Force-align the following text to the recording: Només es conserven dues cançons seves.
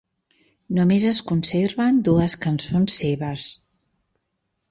Només 0.77 1.03
es 1.09 1.19
conserven 1.31 1.99
dues 2.09 2.35
cançons 2.45 2.97
seves. 3.03 3.47